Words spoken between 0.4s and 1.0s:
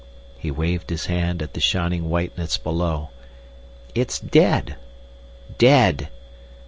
waved